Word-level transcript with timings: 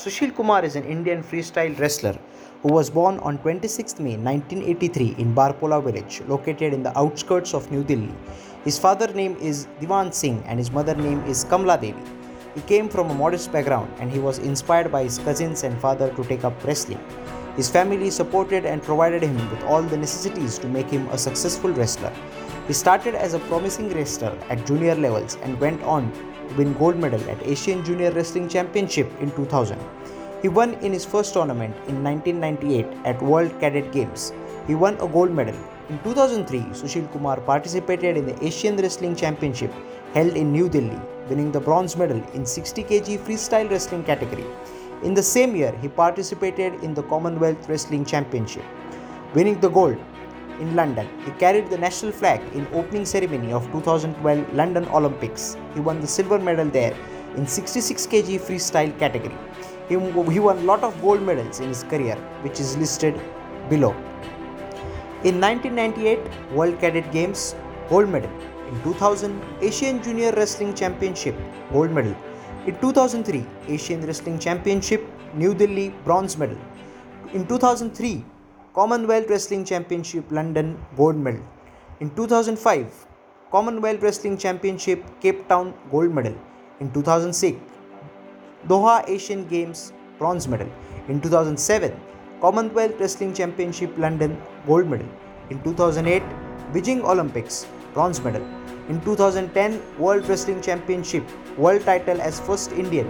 Sushil 0.00 0.34
Kumar 0.34 0.64
is 0.64 0.76
an 0.76 0.84
Indian 0.84 1.22
freestyle 1.22 1.78
wrestler 1.78 2.16
who 2.62 2.72
was 2.72 2.88
born 2.88 3.18
on 3.18 3.36
26 3.40 4.00
May 4.00 4.16
1983 4.16 5.16
in 5.18 5.34
Barpola 5.34 5.78
village 5.84 6.22
located 6.26 6.72
in 6.72 6.82
the 6.82 6.98
outskirts 6.98 7.52
of 7.52 7.70
New 7.70 7.84
Delhi. 7.84 8.14
His 8.64 8.78
father 8.78 9.12
name 9.12 9.36
is 9.42 9.66
Diwan 9.78 10.14
Singh 10.14 10.42
and 10.46 10.58
his 10.58 10.70
mother 10.70 10.94
name 10.94 11.20
is 11.24 11.44
Kamla 11.44 11.78
Devi. 11.78 12.02
He 12.54 12.62
came 12.62 12.88
from 12.88 13.10
a 13.10 13.14
modest 13.14 13.52
background 13.52 13.92
and 14.00 14.10
he 14.10 14.18
was 14.18 14.38
inspired 14.38 14.90
by 14.90 15.02
his 15.02 15.18
cousins 15.18 15.64
and 15.64 15.78
father 15.78 16.08
to 16.14 16.24
take 16.24 16.44
up 16.44 16.64
wrestling. 16.64 17.04
His 17.60 17.68
family 17.68 18.08
supported 18.08 18.64
and 18.64 18.82
provided 18.82 19.22
him 19.22 19.36
with 19.50 19.62
all 19.64 19.82
the 19.82 19.98
necessities 19.98 20.58
to 20.60 20.66
make 20.66 20.88
him 20.88 21.06
a 21.08 21.18
successful 21.18 21.70
wrestler. 21.70 22.10
He 22.66 22.72
started 22.72 23.14
as 23.14 23.34
a 23.34 23.38
promising 23.50 23.90
wrestler 23.90 24.34
at 24.48 24.64
junior 24.64 24.94
levels 24.94 25.36
and 25.42 25.60
went 25.60 25.82
on 25.82 26.10
to 26.48 26.54
win 26.54 26.72
gold 26.78 26.96
medal 26.96 27.20
at 27.28 27.46
Asian 27.46 27.84
Junior 27.84 28.12
Wrestling 28.12 28.48
Championship 28.48 29.12
in 29.20 29.30
2000. 29.32 29.78
He 30.40 30.48
won 30.48 30.72
in 30.76 30.94
his 30.94 31.04
first 31.04 31.34
tournament 31.34 31.76
in 31.86 32.02
1998 32.02 32.86
at 33.04 33.20
World 33.20 33.52
Cadet 33.60 33.92
Games. 33.92 34.32
He 34.66 34.74
won 34.74 34.94
a 34.94 35.06
gold 35.06 35.30
medal. 35.30 35.60
In 35.90 35.98
2003, 35.98 36.60
Sushil 36.80 37.12
Kumar 37.12 37.40
participated 37.42 38.16
in 38.16 38.24
the 38.24 38.42
Asian 38.42 38.78
Wrestling 38.78 39.14
Championship 39.14 39.70
held 40.14 40.34
in 40.34 40.50
New 40.50 40.70
Delhi, 40.70 40.98
winning 41.28 41.52
the 41.52 41.60
bronze 41.60 41.94
medal 41.94 42.22
in 42.32 42.46
60 42.46 42.84
kg 42.84 43.18
freestyle 43.18 43.70
wrestling 43.70 44.04
category. 44.04 44.46
In 45.02 45.14
the 45.14 45.22
same 45.22 45.56
year, 45.56 45.74
he 45.80 45.88
participated 45.88 46.74
in 46.84 46.92
the 46.92 47.02
Commonwealth 47.04 47.66
Wrestling 47.70 48.04
Championship, 48.04 48.64
winning 49.34 49.58
the 49.58 49.70
gold 49.70 49.96
in 50.60 50.76
London. 50.76 51.08
He 51.24 51.30
carried 51.42 51.70
the 51.70 51.78
national 51.78 52.12
flag 52.12 52.42
in 52.52 52.66
opening 52.74 53.06
ceremony 53.06 53.50
of 53.50 53.64
2012 53.72 54.52
London 54.52 54.84
Olympics. 54.88 55.56
He 55.72 55.80
won 55.80 56.02
the 56.02 56.06
silver 56.06 56.38
medal 56.38 56.66
there 56.66 56.94
in 57.36 57.46
66 57.46 58.06
kg 58.08 58.40
freestyle 58.40 58.98
category. 58.98 59.34
He, 59.88 59.94
he 60.34 60.38
won 60.38 60.58
a 60.58 60.62
lot 60.62 60.84
of 60.84 61.00
gold 61.00 61.22
medals 61.22 61.60
in 61.60 61.68
his 61.68 61.82
career, 61.84 62.16
which 62.42 62.60
is 62.60 62.76
listed 62.76 63.18
below. 63.70 63.92
In 65.24 65.40
1998 65.40 66.52
World 66.52 66.78
Cadet 66.78 67.10
Games, 67.10 67.54
gold 67.88 68.10
medal. 68.10 68.30
In 68.68 68.82
2000 68.82 69.42
Asian 69.62 70.02
Junior 70.02 70.32
Wrestling 70.32 70.74
Championship, 70.74 71.34
gold 71.72 71.90
medal. 71.90 72.14
In 72.66 72.76
2003 72.78 73.46
Asian 73.68 74.02
Wrestling 74.06 74.38
Championship, 74.38 75.02
New 75.32 75.54
Delhi, 75.54 75.94
bronze 76.04 76.36
medal. 76.36 76.58
In 77.32 77.46
2003 77.46 78.22
Commonwealth 78.74 79.30
Wrestling 79.30 79.64
Championship 79.64 80.30
London 80.30 80.76
gold 80.94 81.16
medal. 81.16 81.40
In 82.00 82.10
2005 82.14 83.06
Commonwealth 83.50 84.02
Wrestling 84.02 84.36
Championship 84.36 85.02
Cape 85.22 85.48
Town 85.48 85.72
gold 85.90 86.14
medal. 86.14 86.34
In 86.80 86.92
2006 86.92 87.56
Doha 88.68 89.08
Asian 89.08 89.48
Games 89.48 89.94
bronze 90.18 90.46
medal. 90.46 90.68
In 91.08 91.18
2007 91.18 91.98
Commonwealth 92.42 93.00
Wrestling 93.00 93.32
Championship 93.32 93.96
London 93.96 94.36
gold 94.66 94.86
medal. 94.86 95.08
In 95.48 95.62
2008 95.62 96.22
Beijing 96.74 97.02
Olympics 97.04 97.66
bronze 97.94 98.22
medal. 98.22 98.44
In 98.90 99.00
2010 99.02 99.80
World 100.02 100.28
Wrestling 100.28 100.60
Championship 100.60 101.24
world 101.56 101.82
title 101.88 102.20
as 102.20 102.40
first 102.40 102.72
Indian. 102.72 103.06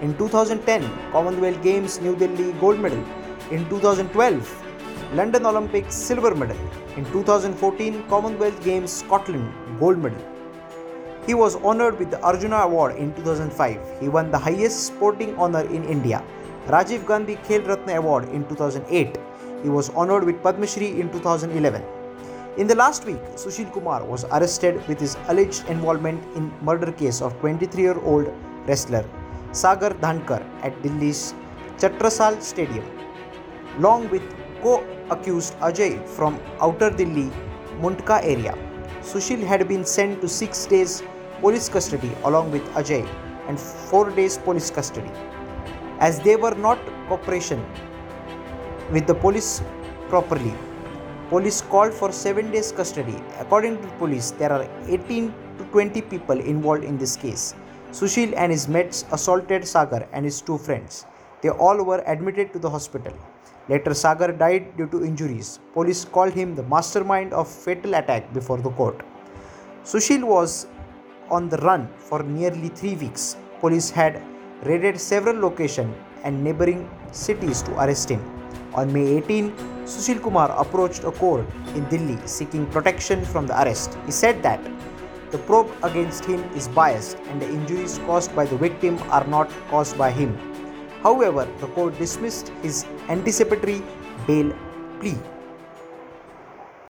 In 0.00 0.16
2010 0.16 0.86
Commonwealth 1.12 1.62
Games 1.62 2.00
New 2.00 2.14
Delhi 2.16 2.52
gold 2.62 2.80
medal. 2.84 3.02
In 3.50 3.68
2012 3.68 5.12
London 5.12 5.44
Olympics 5.50 5.94
silver 5.94 6.34
medal. 6.34 6.56
In 6.96 7.04
2014 7.12 8.04
Commonwealth 8.08 8.64
Games 8.64 8.90
Scotland 8.90 9.52
gold 9.78 9.98
medal. 9.98 10.24
He 11.26 11.34
was 11.34 11.56
honored 11.56 11.98
with 11.98 12.10
the 12.10 12.22
Arjuna 12.22 12.62
Award 12.68 12.96
in 12.96 13.12
2005. 13.20 14.00
He 14.00 14.08
won 14.08 14.30
the 14.30 14.38
highest 14.38 14.86
sporting 14.86 15.36
honor 15.36 15.64
in 15.66 15.84
India, 15.84 16.24
Rajiv 16.68 17.06
Gandhi 17.12 17.36
Khel 17.50 17.68
Ratna 17.68 17.96
Award 17.96 18.30
in 18.30 18.48
2008. 18.48 19.18
He 19.62 19.68
was 19.68 19.90
honored 19.90 20.24
with 20.24 20.42
Padma 20.42 20.66
Shri 20.66 20.98
in 20.98 21.12
2011. 21.12 21.97
In 22.58 22.66
the 22.66 22.74
last 22.74 23.04
week, 23.04 23.20
Sushil 23.36 23.72
Kumar 23.72 24.04
was 24.04 24.24
arrested 24.36 24.84
with 24.88 24.98
his 24.98 25.16
alleged 25.28 25.68
involvement 25.68 26.20
in 26.34 26.52
murder 26.60 26.90
case 26.90 27.22
of 27.22 27.32
23-year-old 27.40 28.32
wrestler 28.66 29.04
Sagar 29.52 29.90
Dhankar 29.90 30.42
at 30.64 30.82
Delhi's 30.82 31.34
Chhatrasal 31.76 32.42
Stadium, 32.42 32.84
along 33.76 34.10
with 34.10 34.24
co-accused 34.60 35.54
Ajay 35.60 36.04
from 36.04 36.40
Outer 36.60 36.90
Delhi, 36.90 37.30
Mundka 37.80 38.20
area. 38.24 38.58
Sushil 39.02 39.40
had 39.40 39.68
been 39.68 39.84
sent 39.84 40.20
to 40.20 40.28
6 40.28 40.66
days 40.66 41.04
police 41.40 41.68
custody 41.68 42.10
along 42.24 42.50
with 42.50 42.64
Ajay 42.70 43.06
and 43.46 43.60
4 43.60 44.10
days 44.10 44.36
police 44.36 44.68
custody. 44.68 45.12
As 46.00 46.18
they 46.18 46.34
were 46.34 46.56
not 46.56 46.80
cooperation 47.06 47.64
with 48.90 49.06
the 49.06 49.14
police 49.14 49.62
properly, 50.08 50.54
police 51.30 51.60
called 51.60 51.92
for 51.92 52.10
7 52.10 52.50
days 52.50 52.72
custody. 52.72 53.16
According 53.38 53.80
to 53.82 53.88
police, 53.98 54.30
there 54.32 54.52
are 54.52 54.66
18 54.86 55.34
to 55.58 55.64
20 55.64 56.02
people 56.02 56.40
involved 56.40 56.84
in 56.84 56.96
this 56.96 57.16
case. 57.16 57.54
Sushil 57.90 58.32
and 58.36 58.52
his 58.52 58.68
mates 58.68 59.04
assaulted 59.12 59.66
Sagar 59.66 60.06
and 60.12 60.24
his 60.24 60.40
two 60.40 60.58
friends. 60.58 61.06
They 61.42 61.50
all 61.50 61.82
were 61.82 62.02
admitted 62.06 62.52
to 62.54 62.58
the 62.58 62.70
hospital. 62.70 63.12
Later, 63.68 63.92
Sagar 63.92 64.32
died 64.32 64.76
due 64.78 64.86
to 64.88 65.04
injuries. 65.04 65.60
Police 65.74 66.04
called 66.04 66.32
him 66.32 66.54
the 66.54 66.62
mastermind 66.62 67.32
of 67.34 67.46
fatal 67.46 67.94
attack 67.94 68.32
before 68.32 68.58
the 68.58 68.70
court. 68.70 69.04
Sushil 69.84 70.24
was 70.24 70.66
on 71.30 71.48
the 71.48 71.58
run 71.58 71.88
for 71.98 72.22
nearly 72.22 72.68
three 72.68 72.94
weeks. 72.94 73.36
Police 73.60 73.90
had 73.90 74.22
raided 74.64 74.98
several 74.98 75.38
locations 75.38 75.94
and 76.24 76.42
neighboring 76.42 76.88
cities 77.12 77.62
to 77.62 77.72
arrest 77.82 78.08
him. 78.08 78.22
On 78.74 78.90
May 78.92 79.18
18, 79.18 79.77
Sushil 79.88 80.20
Kumar 80.22 80.50
approached 80.60 81.04
a 81.04 81.10
court 81.10 81.46
in 81.74 81.84
Delhi 81.88 82.18
seeking 82.26 82.66
protection 82.66 83.24
from 83.24 83.46
the 83.46 83.56
arrest. 83.62 83.96
He 84.04 84.12
said 84.12 84.42
that 84.42 84.60
the 85.30 85.38
probe 85.38 85.70
against 85.82 86.26
him 86.26 86.44
is 86.54 86.68
biased 86.68 87.16
and 87.30 87.40
the 87.40 87.48
injuries 87.48 87.98
caused 88.04 88.36
by 88.36 88.44
the 88.44 88.56
victim 88.56 88.98
are 89.10 89.26
not 89.26 89.50
caused 89.70 89.96
by 89.96 90.10
him. 90.10 90.36
However, 91.02 91.48
the 91.60 91.68
court 91.68 91.98
dismissed 91.98 92.48
his 92.60 92.84
anticipatory 93.08 93.82
bail 94.26 94.52
plea. 95.00 95.16